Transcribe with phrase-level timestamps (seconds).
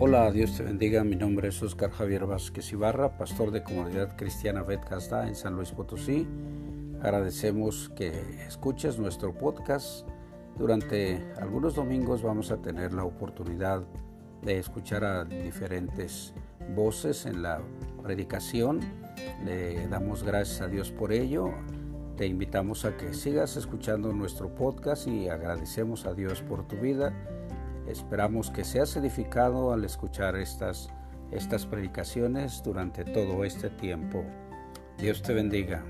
[0.00, 1.02] Hola, Dios te bendiga.
[1.02, 5.72] Mi nombre es Oscar Javier Vázquez Ibarra, pastor de Comunidad Cristiana Betcasta en San Luis
[5.72, 6.24] Potosí.
[7.02, 8.12] Agradecemos que
[8.46, 10.06] escuches nuestro podcast.
[10.56, 13.82] Durante algunos domingos vamos a tener la oportunidad
[14.42, 16.32] de escuchar a diferentes
[16.76, 17.60] voces en la
[18.00, 18.78] predicación.
[19.44, 21.50] Le damos gracias a Dios por ello.
[22.16, 27.12] Te invitamos a que sigas escuchando nuestro podcast y agradecemos a Dios por tu vida
[27.88, 30.90] Esperamos que seas edificado al escuchar estas,
[31.30, 34.24] estas predicaciones durante todo este tiempo.
[34.98, 35.82] Dios te bendiga.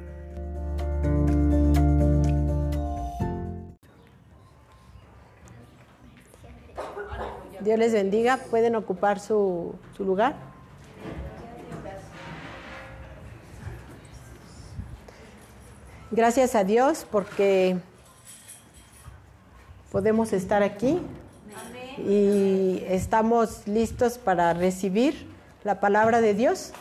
[7.60, 8.38] Dios les bendiga.
[8.48, 10.36] ¿Pueden ocupar su, su lugar?
[16.12, 17.76] Gracias a Dios porque
[19.90, 21.02] podemos estar aquí
[22.06, 25.26] y estamos listos para recibir
[25.64, 26.72] la palabra de Dios.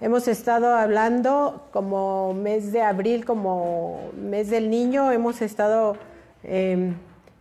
[0.00, 5.96] Hemos estado hablando como mes de abril, como mes del niño, hemos estado
[6.44, 6.94] em,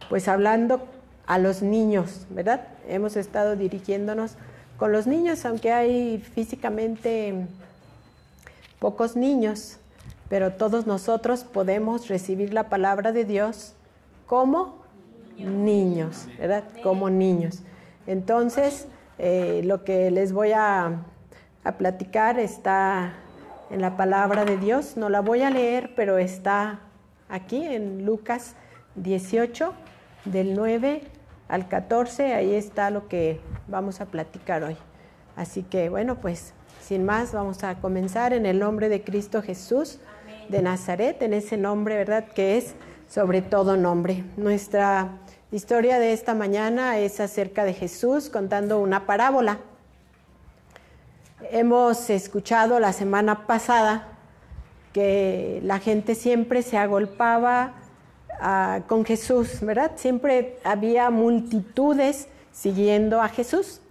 [0.09, 0.81] pues hablando
[1.27, 2.67] a los niños, ¿verdad?
[2.87, 4.35] Hemos estado dirigiéndonos
[4.77, 7.45] con los niños, aunque hay físicamente
[8.80, 9.77] pocos niños,
[10.30, 13.73] pero todos nosotros podemos recibir la palabra de Dios
[14.27, 14.84] como
[15.38, 16.64] niños, ¿verdad?
[16.83, 17.64] Como niños.
[18.08, 21.02] Entonces, eh, lo que les voy a,
[21.64, 23.14] a, platicar está
[23.69, 24.97] en la palabra de Dios.
[24.97, 26.80] No la voy a leer, pero está
[27.30, 28.55] aquí en Lucas
[28.95, 29.73] 18,
[30.25, 31.02] del 9
[31.47, 32.33] al 14.
[32.33, 34.77] Ahí está lo que vamos a platicar hoy.
[35.36, 39.99] Así que, bueno, pues sin más, vamos a comenzar en el nombre de Cristo Jesús
[40.49, 42.25] de Nazaret, en ese nombre, ¿verdad?
[42.27, 42.75] Que es
[43.08, 44.23] sobre todo nombre.
[44.38, 45.17] Nuestra
[45.51, 49.59] la historia de esta mañana es acerca de Jesús contando una parábola.
[51.52, 54.08] Hemos escuchado la semana pasada
[54.92, 57.73] que la gente siempre se agolpaba
[58.39, 59.92] ah, con Jesús, ¿verdad?
[59.97, 63.81] Siempre había multitudes siguiendo a Jesús.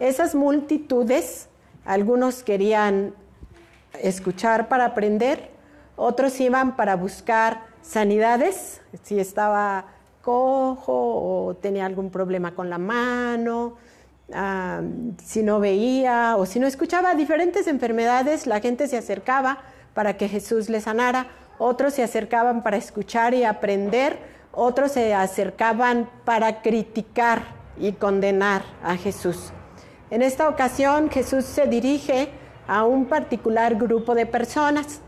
[0.00, 1.48] Esas multitudes,
[1.84, 3.14] algunos querían
[4.02, 5.48] escuchar para aprender,
[5.94, 9.93] otros iban para buscar sanidades, si estaba
[10.24, 13.76] cojo o tenía algún problema con la mano,
[14.32, 14.80] ah,
[15.22, 19.58] si no veía o si no escuchaba diferentes enfermedades, la gente se acercaba
[19.92, 21.26] para que Jesús le sanara,
[21.58, 24.18] otros se acercaban para escuchar y aprender,
[24.52, 27.42] otros se acercaban para criticar
[27.78, 29.52] y condenar a Jesús.
[30.10, 32.30] En esta ocasión Jesús se dirige
[32.66, 35.00] a un particular grupo de personas.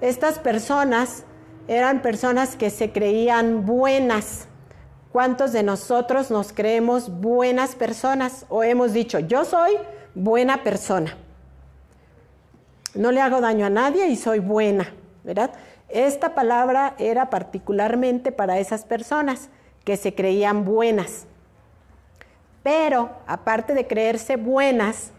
[0.00, 1.24] Estas personas
[1.68, 4.48] eran personas que se creían buenas.
[5.12, 9.72] ¿Cuántos de nosotros nos creemos buenas personas o hemos dicho, yo soy
[10.14, 11.16] buena persona?
[12.94, 14.92] No le hago daño a nadie y soy buena,
[15.24, 15.52] ¿verdad?
[15.88, 19.50] Esta palabra era particularmente para esas personas
[19.84, 21.26] que se creían buenas.
[22.62, 25.10] Pero, aparte de creerse buenas,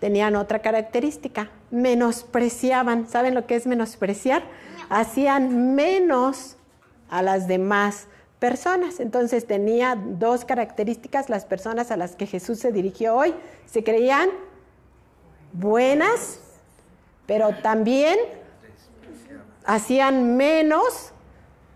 [0.00, 3.08] tenían otra característica, menospreciaban.
[3.08, 4.42] ¿Saben lo que es menospreciar?
[4.88, 6.56] Hacían menos
[7.10, 8.06] a las demás
[8.38, 9.00] personas.
[9.00, 13.34] Entonces tenía dos características las personas a las que Jesús se dirigió hoy.
[13.66, 14.30] Se creían
[15.52, 16.40] buenas,
[17.26, 18.18] pero también
[19.64, 21.12] hacían menos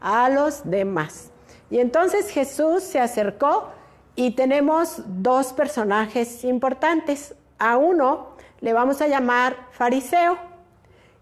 [0.00, 1.30] a los demás.
[1.70, 3.70] Y entonces Jesús se acercó
[4.14, 7.34] y tenemos dos personajes importantes.
[7.58, 10.51] A uno le vamos a llamar fariseo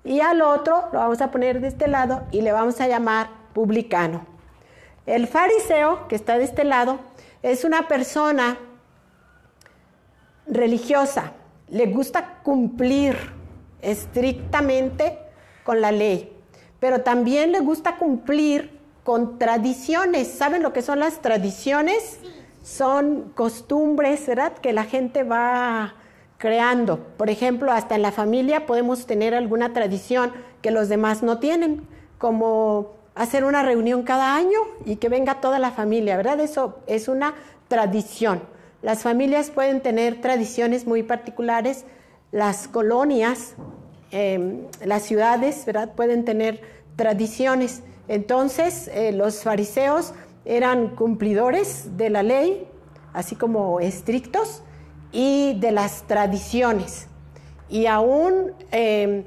[0.04, 3.28] y al otro lo vamos a poner de este lado y le vamos a llamar
[3.52, 4.26] publicano.
[5.06, 6.98] El fariseo, que está de este lado,
[7.42, 8.58] es una persona
[10.46, 11.32] religiosa,
[11.68, 13.16] le gusta cumplir
[13.82, 15.18] estrictamente
[15.64, 16.36] con la ley,
[16.80, 20.28] pero también le gusta cumplir con tradiciones.
[20.28, 22.20] ¿Saben lo que son las tradiciones?
[22.62, 24.52] Son costumbres, ¿verdad?
[24.52, 25.94] Que la gente va
[26.40, 26.98] creando.
[27.18, 30.32] Por ejemplo, hasta en la familia podemos tener alguna tradición
[30.62, 35.58] que los demás no tienen, como hacer una reunión cada año y que venga toda
[35.58, 36.40] la familia, ¿verdad?
[36.40, 37.34] Eso es una
[37.68, 38.40] tradición.
[38.80, 41.84] Las familias pueden tener tradiciones muy particulares,
[42.32, 43.54] las colonias,
[44.10, 45.92] em, las ciudades, ¿verdad?
[45.94, 46.62] Pueden tener
[46.96, 47.82] tradiciones.
[48.08, 50.14] Entonces, eh, los fariseos
[50.46, 52.66] eran cumplidores de la ley,
[53.12, 54.62] así como estrictos,
[55.12, 57.08] y de las tradiciones.
[57.68, 59.24] Y aún em,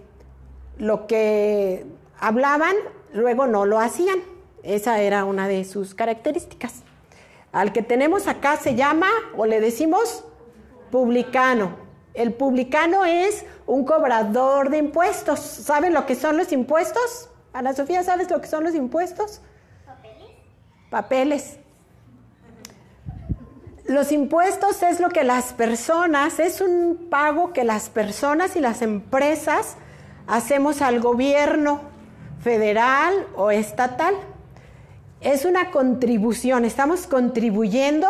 [0.77, 1.85] lo que
[2.19, 2.75] hablaban,
[3.13, 4.19] luego no lo hacían.
[4.63, 6.83] Esa era una de sus características.
[7.51, 10.23] Al que tenemos acá se llama, o le decimos,
[10.91, 11.75] publicano.
[12.13, 15.39] El publicano es un cobrador de impuestos.
[15.39, 17.29] ¿Saben lo que son los impuestos?
[17.53, 19.41] Ana Sofía, ¿sabes lo que son los impuestos?
[19.85, 20.29] Papeles.
[20.89, 21.59] Papeles.
[23.93, 28.81] Los impuestos es lo que las personas, es un pago que las personas y las
[28.81, 29.75] empresas
[30.25, 31.79] hacemos al gobierno
[32.41, 34.15] federal o estatal.
[35.21, 38.07] Es una contribución, estamos contribuyendo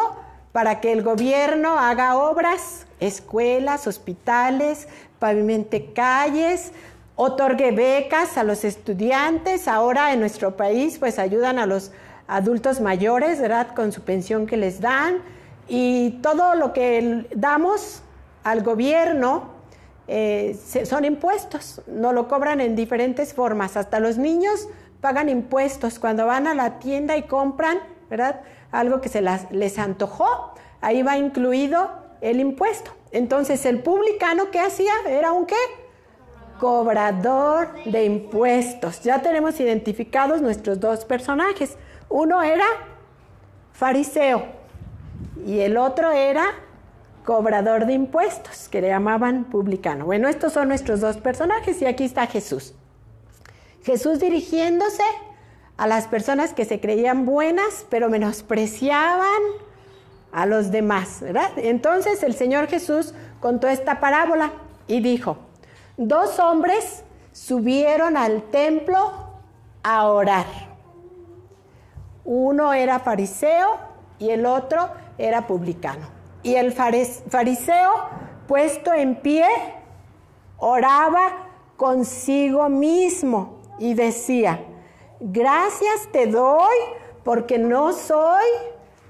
[0.54, 4.88] para que el gobierno haga obras, escuelas, hospitales,
[5.20, 6.72] pavimente calles,
[7.18, 9.68] otorgue becas a los estudiantes.
[9.68, 11.92] Ahora en nuestro país pues ayudan a los
[12.30, 13.76] adultos mayores, ¿verdad?
[13.76, 15.22] Con su pensión que les dan.
[15.68, 18.02] Y todo lo que damos
[18.44, 19.54] al gobierno
[20.08, 23.78] eh, son impuestos, no lo cobran en diferentes formas.
[23.78, 24.68] Hasta los niños
[25.00, 27.80] pagan impuestos cuando van a la tienda y compran,
[28.10, 28.42] ¿verdad?
[28.72, 31.90] Algo que se les antojó, ahí va incluido
[32.22, 32.92] el impuesto.
[33.12, 34.94] Entonces, el publicano, ¿qué hacía?
[35.08, 35.56] Era un qué?
[36.60, 39.02] Cobrador de impuestos.
[39.02, 41.78] Ya tenemos identificados nuestros dos personajes.
[42.10, 42.66] Uno era
[43.74, 44.63] fariseo
[45.46, 46.46] y el otro era
[47.26, 50.06] cobrador de impuestos, que le llamaban publicano.
[50.06, 52.74] Bueno, estos son nuestros dos personajes y aquí está Jesús.
[53.84, 55.04] Jesús dirigiéndose
[55.78, 59.42] a las personas que se creían buenas, pero menospreciaban
[60.32, 61.52] a los demás, ¿verdad?
[61.58, 64.52] Entonces el Señor Jesús contó esta parábola
[64.88, 65.38] y dijo,
[65.98, 69.12] dos hombres subieron al templo
[69.84, 70.46] a orar.
[72.26, 73.78] Uno era fariseo
[74.18, 76.08] y el otro era publicano.
[76.44, 77.92] Y el fariseo,
[78.48, 79.46] puesto en pie,
[80.58, 84.66] oraba consigo mismo y decía,
[85.20, 86.76] gracias te doy
[87.24, 88.46] porque no soy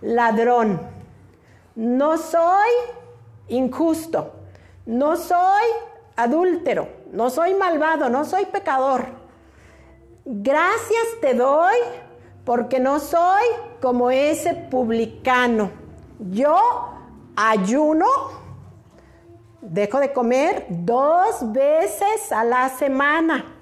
[0.01, 0.81] ladrón,
[1.75, 2.69] no soy
[3.47, 4.33] injusto,
[4.85, 5.63] no soy
[6.15, 9.05] adúltero, no soy malvado, no soy pecador.
[10.25, 11.75] Gracias te doy
[12.45, 13.43] porque no soy
[13.81, 15.82] como ese publicano.
[16.19, 16.57] Yo
[17.35, 18.07] ayuno,
[19.61, 23.53] dejo de comer dos veces a la semana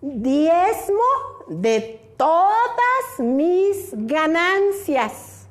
[0.00, 1.02] diezmo
[1.48, 5.46] de todas mis ganancias.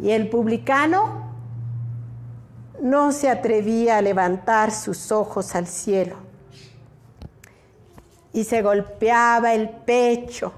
[0.00, 1.32] Y el publicano
[2.80, 6.16] no se atrevía a levantar sus ojos al cielo
[8.32, 10.52] y se golpeaba el pecho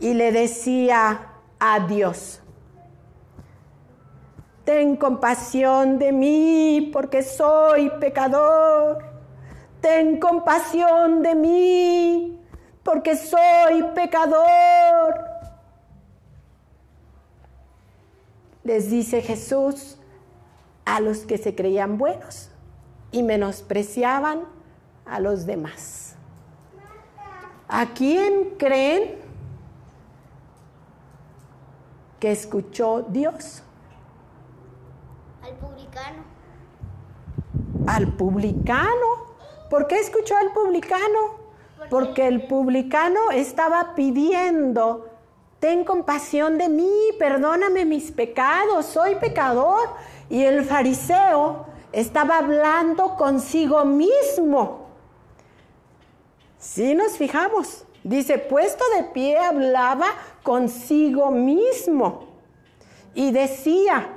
[0.00, 2.40] y le decía a Dios,
[4.68, 9.02] Ten compasión de mí porque soy pecador.
[9.80, 12.38] Ten compasión de mí
[12.82, 15.24] porque soy pecador.
[18.62, 19.98] Les dice Jesús
[20.84, 22.50] a los que se creían buenos
[23.10, 24.40] y menospreciaban
[25.06, 26.14] a los demás.
[27.68, 29.27] ¿A quién creen
[32.18, 33.62] que escuchó Dios?
[35.42, 36.24] Al publicano.
[37.86, 39.28] Al publicano.
[39.70, 41.38] ¿Por qué escuchó al publicano?
[41.90, 45.08] Porque el publicano estaba pidiendo,
[45.60, 49.88] ten compasión de mí, perdóname mis pecados, soy pecador.
[50.28, 54.88] Y el fariseo estaba hablando consigo mismo.
[56.58, 60.06] Si nos fijamos, dice, puesto de pie hablaba
[60.42, 62.28] consigo mismo
[63.14, 64.08] y decía,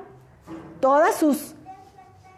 [0.79, 1.55] todas sus,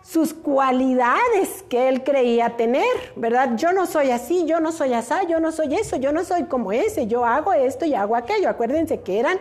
[0.01, 2.85] sus cualidades que él creía tener,
[3.15, 3.55] ¿verdad?
[3.55, 6.43] Yo no soy así, yo no soy así, yo no soy eso, yo no soy
[6.43, 8.49] como ese, yo hago esto y hago aquello.
[8.49, 9.37] Acuérdense que eran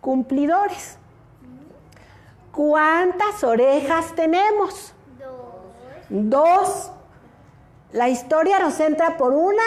[0.00, 0.98] cumplidores.
[2.52, 4.94] ¿Cuántas orejas tenemos?
[5.18, 6.30] Dos.
[6.30, 6.90] Dos.
[7.92, 9.62] La historia nos entra por una,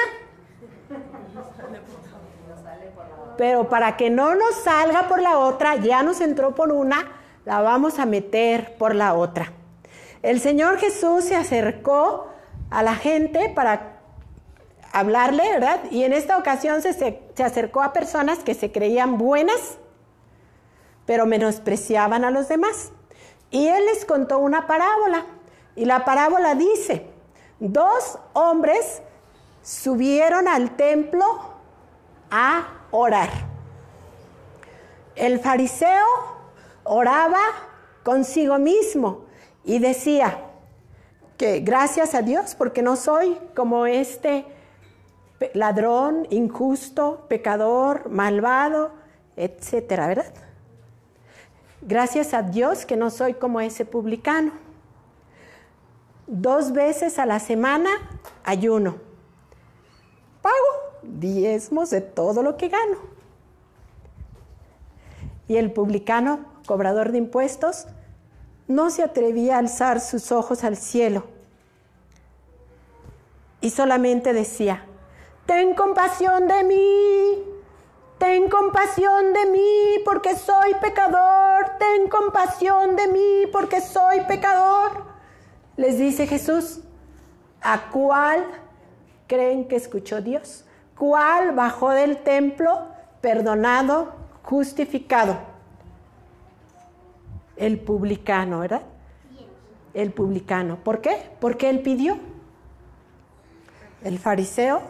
[3.37, 7.11] pero para que no nos salga por la otra, ya nos entró por una,
[7.45, 9.51] la vamos a meter por la otra.
[10.21, 12.27] El Señor Jesús se acercó
[12.69, 13.99] a la gente para
[14.91, 15.79] hablarle, ¿verdad?
[15.91, 19.77] Y en esta ocasión se, se, acercó a personas que se creían buenas,
[21.05, 22.91] pero menospreciaban a los demás.
[23.51, 25.25] Y Él les contó una parábola.
[25.75, 27.05] Y la parábola dice,
[27.59, 29.01] dos hombres
[29.61, 31.56] subieron al templo
[32.31, 33.29] a orar.
[35.15, 36.05] El fariseo
[36.83, 37.41] oraba
[38.03, 39.25] consigo mismo
[39.63, 40.39] y decía
[41.37, 44.45] que gracias a Dios porque no soy como este
[45.53, 48.91] ladrón, injusto, pecador, malvado,
[49.35, 50.33] etcétera, ¿verdad?
[51.81, 54.51] Gracias a Dios que no soy como ese publicano.
[56.25, 57.89] Dos veces a la semana
[58.43, 59.06] ayuno.
[61.07, 62.97] Diezmos de todo lo que gano.
[65.47, 67.87] Y el publicano, cobrador de impuestos,
[68.67, 71.23] no se atrevía a alzar sus ojos al cielo
[73.61, 74.85] y solamente decía,
[75.45, 77.43] ten compasión de mí,
[78.17, 85.05] ten compasión de mí porque soy pecador, ten compasión de mí porque soy pecador.
[85.75, 86.81] Les dice Jesús,
[87.61, 88.45] ¿a cuál
[89.27, 90.65] creen que escuchó Dios?
[90.97, 92.87] ¿Cuál bajó del templo
[93.21, 94.13] perdonado,
[94.43, 95.37] justificado?
[97.55, 98.81] El publicano, ¿verdad?
[99.93, 100.77] El publicano.
[100.83, 101.31] ¿Por qué?
[101.39, 102.17] Porque él pidió.
[104.03, 104.81] El fariseo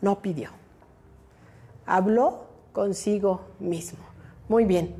[0.00, 0.50] no pidió.
[1.86, 4.04] Habló consigo mismo.
[4.48, 4.94] Muy bien.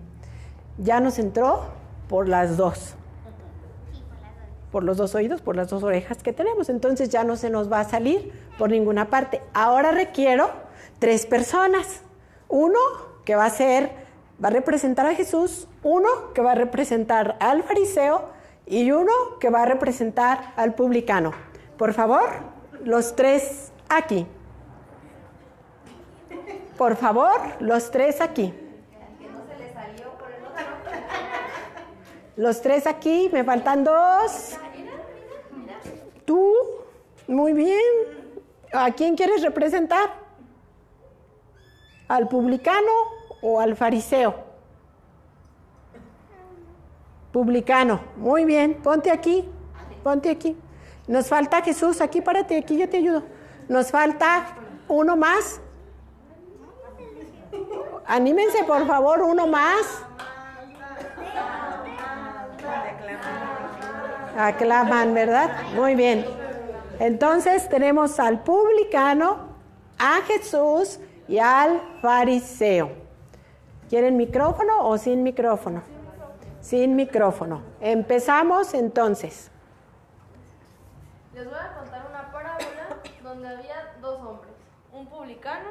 [0.79, 1.65] Ya nos entró
[2.09, 2.96] por las dos.
[4.71, 6.69] Por los dos oídos, por las dos orejas que tenemos.
[6.69, 9.41] Entonces ya no se nos va a salir por ninguna parte.
[9.55, 10.51] Ahora requiero
[10.99, 12.03] tres personas.
[12.49, 12.79] Uno
[13.25, 13.91] que va a ser,
[14.43, 18.25] va a representar a Jesús, uno que va a representar al fariseo
[18.67, 21.33] y uno que va a representar al publicano.
[21.77, 22.29] Por favor,
[22.85, 24.27] los tres aquí.
[26.77, 28.53] Por favor, los tres aquí.
[32.37, 34.57] Los tres aquí, me faltan dos.
[36.25, 36.53] Tú,
[37.27, 37.81] muy bien.
[38.73, 40.11] ¿A quién quieres representar?
[42.09, 42.93] ¿Al publicano
[43.41, 44.35] o al fariseo?
[47.33, 49.49] Publicano, muy bien, ponte aquí,
[50.03, 50.57] ponte aquí.
[51.07, 53.23] Nos falta Jesús, aquí párate, aquí yo te ayudo.
[53.69, 54.57] Nos falta
[54.89, 55.61] uno más.
[58.07, 60.06] Anímense, por favor, uno más.
[64.39, 65.63] Aclaman, ¿verdad?
[65.75, 66.27] Muy bien.
[66.99, 69.49] Entonces tenemos al publicano,
[69.99, 72.93] a Jesús y al fariseo.
[73.89, 75.83] ¿Quieren micrófono o sin micrófono?
[76.61, 77.63] Sin micrófono.
[77.81, 79.51] Empezamos entonces.
[81.35, 82.89] Les voy a contar una parábola
[83.23, 84.53] donde había dos hombres,
[84.93, 85.71] un publicano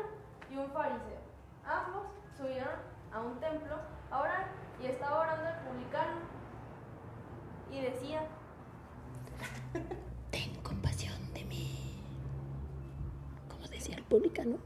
[0.52, 1.20] y un fariseo.
[1.66, 2.04] Ambos
[2.38, 2.76] subieron
[3.12, 3.76] a un templo
[4.12, 4.48] a orar
[4.82, 6.36] y estaba orando el publicano
[7.72, 8.22] y decía,
[10.32, 11.96] Ten compasión de mí.
[13.50, 14.58] Como decía el publicano,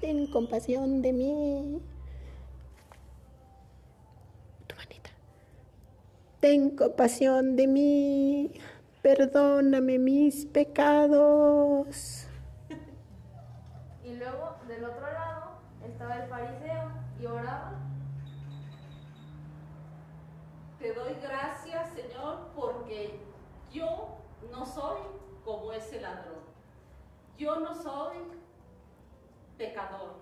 [0.00, 1.82] ten compasión de mí.
[4.66, 5.10] Tu manita.
[6.40, 8.52] Ten compasión de mí.
[9.02, 12.26] Perdóname mis pecados.
[14.04, 17.72] y luego del otro lado estaba el fariseo y oraba
[20.78, 23.18] Te doy gracias, Señor, porque
[23.72, 24.98] yo no soy
[25.44, 26.42] como ese ladrón.
[27.38, 28.16] Yo no soy
[29.58, 30.14] pecador.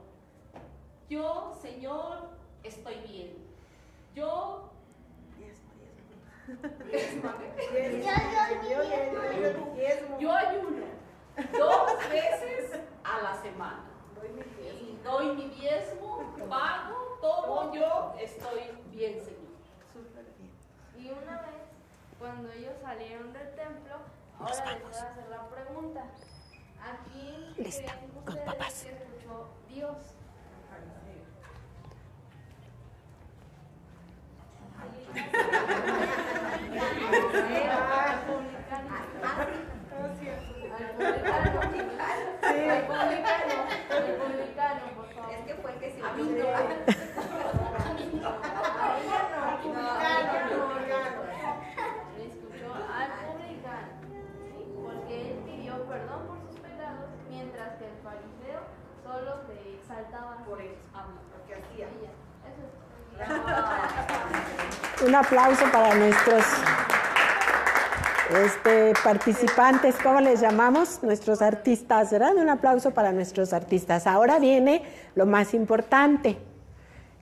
[1.08, 2.30] Yo, Señor,
[2.62, 3.36] estoy bien.
[4.14, 4.68] Yo...
[10.18, 10.86] Yo ayuno
[11.58, 13.84] dos veces a la semana.
[14.60, 18.60] Y doy mi diezmo, pago todo, yo estoy
[18.90, 19.42] bien, Señor.
[20.98, 21.62] y una vez
[22.22, 23.96] cuando ellos salieron del templo,
[24.38, 26.02] ahora les voy a hacer la pregunta.
[26.80, 29.96] ¿A quién Lista, creen con ustedes que escuchó Dios?
[30.72, 31.58] Al publicano.
[37.92, 38.88] Al publicano.
[42.62, 43.56] Al publicano.
[43.90, 45.32] Al publicano, por favor.
[45.32, 46.46] Es que fue el que se A mí olvidó.
[52.16, 53.88] Le escuchó al publicano,
[54.48, 54.60] ¿sí?
[54.82, 58.60] porque él pidió perdón por sus pecados, mientras que el fariseo
[59.02, 60.32] solo se exaltaba.
[60.44, 61.86] Por eso, habla, porque hacía.
[61.88, 62.12] Y ya,
[62.48, 62.72] eso es.
[65.06, 66.42] Un aplauso para nuestros
[68.44, 71.00] este, participantes, ¿cómo les llamamos?
[71.02, 72.34] Nuestros artistas, ¿verdad?
[72.36, 74.08] Un aplauso para nuestros artistas.
[74.08, 74.82] Ahora viene
[75.14, 76.38] lo más importante.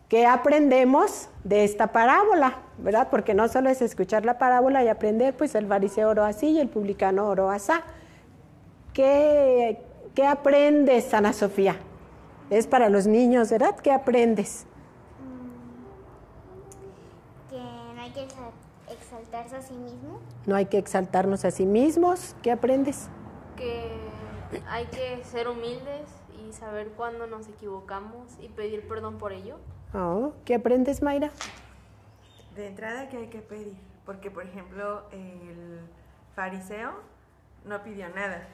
[0.09, 2.59] ¿Qué aprendemos de esta parábola?
[2.79, 3.09] ¿Verdad?
[3.11, 6.59] Porque no solo es escuchar la parábola y aprender, pues el fariseo oró así y
[6.59, 7.73] el publicano oró así.
[8.95, 9.83] ¿Qué,
[10.15, 11.77] qué aprendes, Ana Sofía?
[12.49, 13.77] Es para los niños, ¿verdad?
[13.77, 14.67] ¿Qué aprendes?
[18.11, 20.21] Hay que exa- exaltarse a sí mismo.
[20.47, 22.35] No hay que exaltarnos a sí mismos.
[22.43, 23.09] ¿Qué aprendes?
[23.57, 23.97] Que
[24.69, 29.59] hay que ser humildes y saber cuándo nos equivocamos y pedir perdón por ello.
[29.95, 31.31] Oh, ¿Qué aprendes, Mayra?
[32.55, 35.81] De entrada que hay que pedir, porque por ejemplo el
[36.35, 36.93] fariseo
[37.65, 38.49] no pidió nada,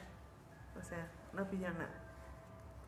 [0.79, 1.89] o sea, no pidió nada.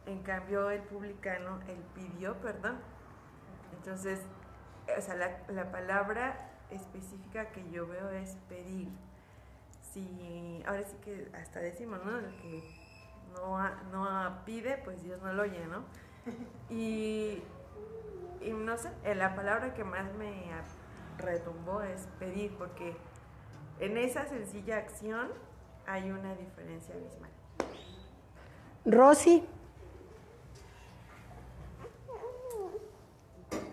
[0.06, 2.78] En cambio el publicano, él pidió perdón.
[3.78, 4.20] Entonces,
[4.98, 8.90] o sea, la, la palabra específica que yo veo es pedir.
[9.94, 12.20] Si, ahora sí que hasta decimos, ¿no?
[12.20, 12.64] El que
[13.34, 15.84] no, ha- no pide, pues Dios no lo oye, ¿no?
[16.70, 17.42] Y,
[18.42, 20.64] y no sé, eh, la palabra que más me a-
[21.18, 22.96] retumbó es pedir, porque
[23.80, 25.30] en esa sencilla acción
[25.88, 27.32] hay una diferencia abismal.
[28.86, 29.46] Rosy,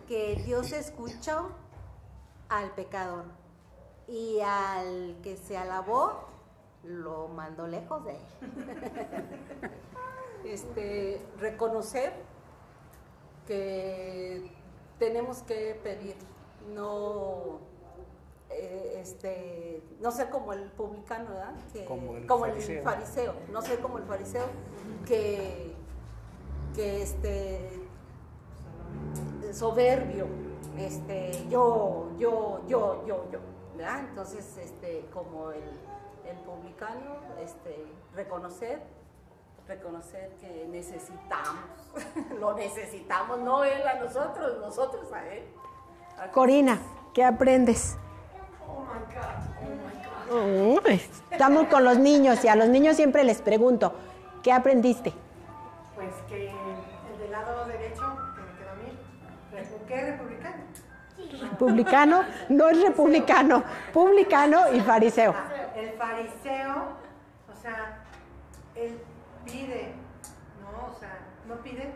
[0.09, 1.51] que Dios escuchó
[2.49, 3.25] al pecador
[4.09, 6.25] y al que se alabó
[6.85, 8.23] lo mandó lejos de él.
[10.45, 12.13] Este, reconocer
[13.49, 14.49] que
[14.99, 16.15] tenemos que pedir,
[16.73, 17.59] no
[18.51, 21.55] eh, este, no ser como el publicano, ¿verdad?
[21.73, 22.79] Que- Como el como fariseo.
[22.79, 24.45] el fariseo, no ser como el fariseo
[25.05, 25.75] que,
[26.77, 27.69] que este
[29.53, 30.27] soberbio,
[30.79, 33.39] este, yo, yo, yo, yo, yo,
[33.77, 34.01] ¿verdad?
[34.01, 35.63] Entonces, este, como el,
[36.29, 38.83] el publicano, este, reconocer,
[39.67, 41.65] reconocer que necesitamos,
[42.41, 45.45] lo necesitamos, no él a nosotros, nosotros a él.
[46.33, 46.79] Corina,
[47.13, 47.97] ¿qué aprendes?
[50.31, 50.81] Oh,
[51.31, 53.93] Estamos con los niños y a los niños siempre les pregunto,
[54.43, 55.13] ¿qué aprendiste?
[55.95, 58.03] Pues que el del lado derecho,
[58.35, 58.99] que me quedó a mí,
[59.87, 60.17] ¿qué
[61.57, 65.35] Republicano, no es republicano, publicano y fariseo.
[65.35, 66.75] Ah, el fariseo,
[67.51, 68.05] o sea,
[68.75, 68.99] él
[69.47, 69.95] pide,
[70.61, 70.95] ¿no?
[70.95, 71.93] O sea, no pide.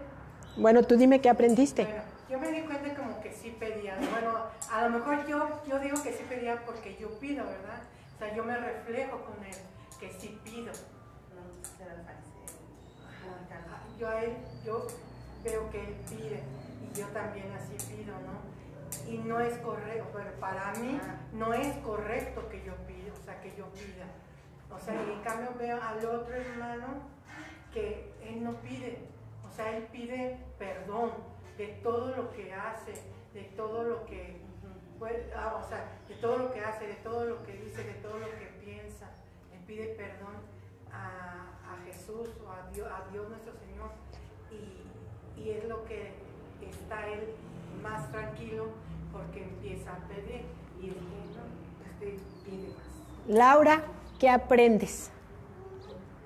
[0.57, 1.85] Bueno, tú dime qué aprendiste.
[1.85, 3.97] Bueno, yo me di cuenta como que sí pedía.
[3.97, 7.83] Bueno, a lo mejor yo, yo digo que sí pedía porque yo pido, ¿verdad?
[8.15, 9.57] O sea, yo me reflejo con él,
[10.01, 10.73] que sí pido.
[11.35, 12.31] No, era el fariseo.
[13.99, 14.87] Yo a él, yo
[15.45, 16.43] veo que él pide
[16.83, 18.60] y yo también así pido, ¿no?
[19.07, 21.01] Y no es correcto, pero para mí
[21.33, 24.07] no es correcto que yo pida, o sea, que yo pida.
[24.71, 26.87] O sea, y en cambio veo al otro hermano
[27.73, 28.99] que él no pide,
[29.47, 31.13] o sea, él pide perdón
[31.57, 32.93] de todo lo que hace,
[33.35, 34.41] de todo lo que,
[34.99, 37.95] pues, ah, o sea, de todo lo que hace, de todo lo que dice, de
[37.95, 39.11] todo lo que piensa.
[39.53, 40.35] Él pide perdón
[40.93, 43.91] a, a Jesús o a Dios, a Dios nuestro Señor
[44.51, 46.15] y, y es lo que
[46.61, 47.35] está él
[47.83, 48.69] más tranquilo
[49.13, 50.45] porque empieza a pedir
[50.81, 53.27] y es que no, este pide más.
[53.29, 53.83] Laura,
[54.19, 55.11] ¿qué aprendes?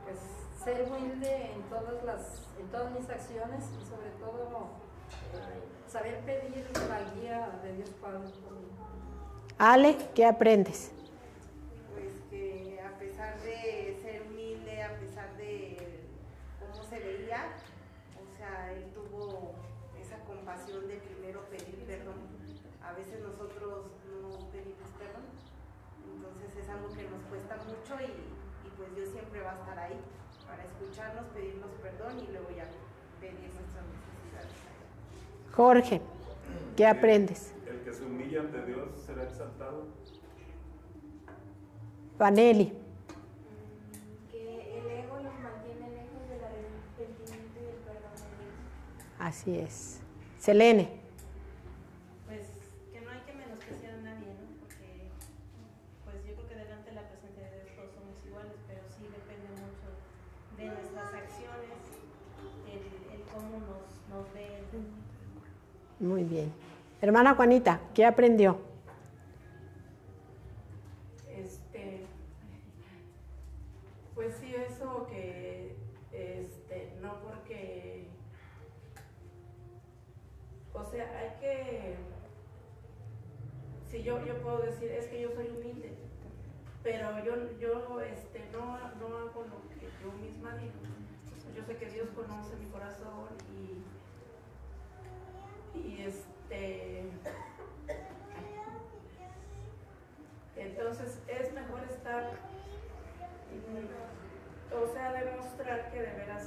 [0.04, 0.18] pues
[0.62, 4.68] ser humilde en todas las en todas mis acciones y sobre todo
[5.34, 8.20] eh, saber pedir la guía de Dios Padre.
[9.58, 10.92] Ale, ¿qué aprendes?
[11.92, 16.06] Pues que a pesar de ser humilde, a pesar de
[16.58, 17.54] cómo se veía,
[18.18, 19.54] o sea, él tuvo
[20.00, 22.16] esa compasión de primero pedir perdón.
[22.82, 25.24] A veces nosotros no pedimos perdón,
[26.14, 29.78] entonces es algo que nos cuesta mucho y, y pues Dios siempre va a estar
[29.78, 30.00] ahí
[30.46, 32.66] para escucarnos, pedirnos perdón y luego ya
[33.20, 34.54] pedir nuestras necesidades.
[34.66, 34.84] a Él.
[35.54, 36.00] Jorge,
[36.76, 37.52] ¿qué aprendes?
[37.66, 39.86] El que se humilla ante Dios será exaltado.
[42.18, 42.72] Vanelli,
[44.30, 49.16] Que el ego los mantiene lejos del arrepentimiento y del perdón de Dios.
[49.18, 50.00] así es.
[50.38, 51.00] Selene,
[52.26, 52.46] Pues
[52.92, 54.46] que no hay que menospreciar a nadie, ¿no?
[54.60, 55.10] Porque
[56.04, 59.06] pues yo creo que delante de la presencia de Dios todos somos iguales, pero sí
[59.10, 59.88] depende mucho
[60.58, 61.78] de nuestras acciones,
[62.70, 62.82] el,
[63.14, 64.62] el cómo nos, nos ve.
[66.04, 66.52] Muy bien.
[67.00, 68.58] Hermana Juanita, ¿qué aprendió?
[71.28, 72.06] Este,
[74.14, 75.76] pues sí, eso que,
[76.12, 78.06] este, no porque,
[80.72, 81.96] o sea, hay que,
[83.90, 85.94] si yo, yo puedo decir, es que yo soy humilde,
[86.82, 90.72] pero yo, yo, este, no, no hago lo que yo misma digo.
[91.54, 93.84] Yo sé que Dios conoce mi corazón y,
[95.78, 97.04] y este,
[100.94, 102.22] Entonces es mejor estar,
[103.50, 106.46] mm, o sea, demostrar que de veras,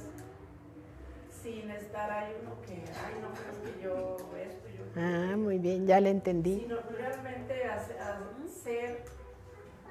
[1.42, 4.84] sin estar ahí uno que, ay, no, pero es que yo esto, yo.
[4.96, 6.60] Ah, muy bien, ya le entendí.
[6.60, 9.04] Sino realmente hace- a- ser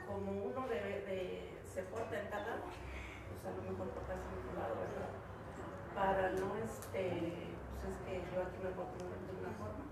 [0.08, 2.56] como uno debe de, se porta en cada.
[2.56, 5.10] O a lo mejor tocarse en otro lado, ¿verdad?
[5.94, 7.10] Para no, este,
[7.82, 9.86] pues es que yo aquí me porto de una forma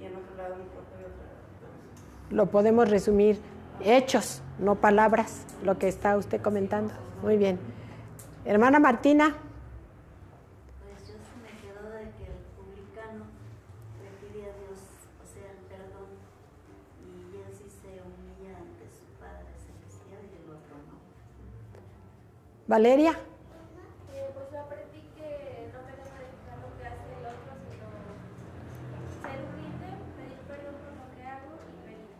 [0.00, 1.26] y en otro lado me porto de otra.
[2.30, 3.38] Lo podemos resumir
[3.80, 6.94] hechos, no palabras, lo que está usted comentando.
[7.22, 7.58] Muy bien.
[8.44, 9.34] Hermana Martina.
[10.84, 13.24] Pues yo sí me quedo de que el publicano
[14.02, 14.78] le pide a Dios,
[15.18, 16.08] o sea, el perdón,
[17.02, 20.94] y él sí se humilla ante su Padre Celestial y el otro no.
[22.68, 23.12] Valeria.
[24.14, 27.50] Eh, pues yo aprendí que no me debo de fijar lo que hace el otro,
[27.66, 27.90] sino
[29.26, 32.14] ser humilde, pedir perdón por lo que hago y pedir.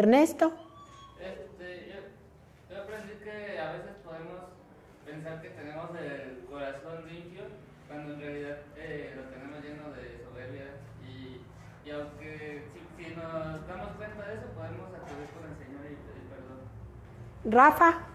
[0.00, 0.50] Ernesto.
[1.20, 4.48] Este, yo, yo aprendí que a veces podemos
[5.04, 7.44] pensar que tenemos el corazón limpio
[7.86, 11.44] cuando en realidad eh, lo tenemos lleno de soberbia y,
[11.84, 16.00] y aunque si, si nos damos cuenta de eso podemos acudir con el Señor y
[16.00, 16.64] pedir perdón.
[17.44, 18.08] Rafa.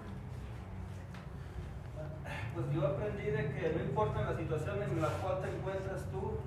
[2.56, 6.39] Pues yo aprendí de que no importa la situación en la cual te encuentras tú,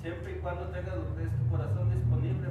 [0.00, 2.48] siempre y cuando tengas lo que es tu corazón disponible,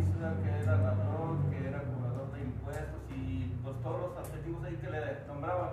[0.00, 4.76] dice que era ladrón, que era cobrador de impuestos y pues todos los adjetivos ahí
[4.76, 5.70] que le nombraban.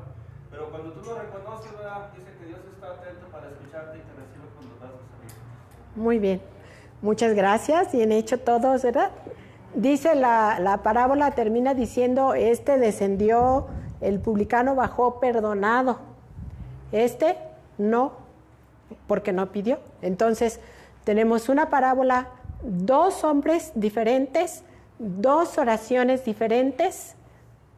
[0.52, 2.10] Pero cuando tú lo reconoces, ¿verdad?
[2.16, 5.44] dice que Dios está atento para escucharte y te recibe con los brazos abiertos.
[5.96, 6.42] Muy bien.
[7.02, 7.92] Muchas gracias.
[7.92, 9.12] Bien hecho todos, ¿verdad?
[9.76, 13.68] Dice la, la parábola, termina diciendo, este descendió,
[14.02, 16.00] el publicano bajó perdonado.
[16.92, 17.38] Este
[17.78, 18.14] no,
[19.08, 19.80] porque no pidió.
[20.02, 20.60] Entonces,
[21.04, 22.30] tenemos una parábola,
[22.62, 24.64] dos hombres diferentes,
[25.00, 27.16] dos oraciones diferentes,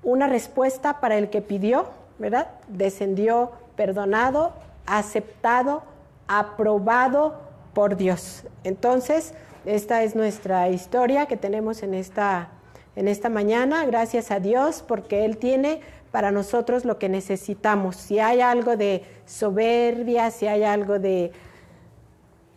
[0.03, 1.87] una respuesta para el que pidió,
[2.17, 2.47] ¿verdad?
[2.67, 4.53] Descendió perdonado,
[4.85, 5.83] aceptado,
[6.27, 7.39] aprobado
[7.73, 8.43] por Dios.
[8.63, 9.33] Entonces,
[9.65, 12.49] esta es nuestra historia que tenemos en esta,
[12.95, 13.85] en esta mañana.
[13.85, 17.95] Gracias a Dios porque Él tiene para nosotros lo que necesitamos.
[17.95, 21.31] Si hay algo de soberbia, si hay algo de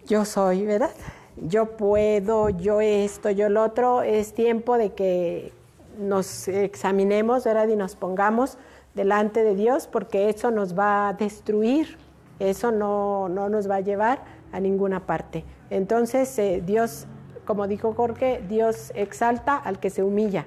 [0.06, 0.90] yo soy, ¿verdad?
[1.36, 5.52] Yo puedo, yo esto, yo lo otro, es tiempo de que
[5.98, 7.68] nos examinemos, ¿verdad?
[7.68, 8.58] Y nos pongamos
[8.94, 11.96] delante de Dios porque eso nos va a destruir,
[12.38, 14.20] eso no, no nos va a llevar
[14.52, 15.44] a ninguna parte.
[15.70, 17.06] Entonces, eh, Dios,
[17.46, 20.44] como dijo Jorge, Dios exalta al que se humilla,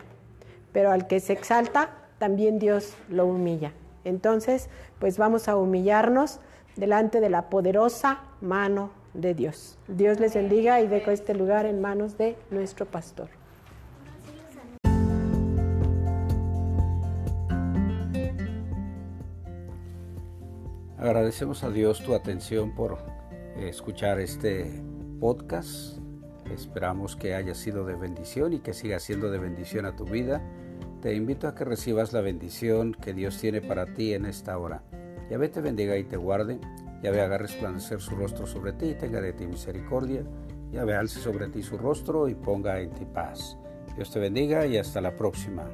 [0.72, 3.74] pero al que se exalta, también Dios lo humilla.
[4.04, 4.70] Entonces,
[5.00, 6.40] pues vamos a humillarnos
[6.76, 9.78] delante de la poderosa mano de Dios.
[9.88, 13.30] Dios les bendiga y dejo este lugar en manos de nuestro pastor.
[20.98, 22.98] Agradecemos a Dios tu atención por
[23.60, 24.82] escuchar este
[25.20, 26.00] podcast.
[26.52, 30.42] Esperamos que haya sido de bendición y que siga siendo de bendición a tu vida.
[31.02, 34.82] Te invito a que recibas la bendición que Dios tiene para ti en esta hora.
[35.30, 36.60] Yahvé te bendiga y te guarde.
[37.06, 40.24] Yahvé haga resplandecer su rostro sobre ti y tenga de ti misericordia.
[40.72, 43.60] Yahvé alce sobre ti su rostro y ponga en ti paz.
[43.96, 45.70] Dios te bendiga y hasta la próxima.